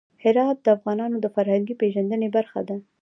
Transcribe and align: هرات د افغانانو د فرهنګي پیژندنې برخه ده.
هرات 0.23 0.57
د 0.61 0.67
افغانانو 0.77 1.17
د 1.21 1.27
فرهنګي 1.35 1.75
پیژندنې 1.81 2.27
برخه 2.35 2.61
ده. 2.67 2.75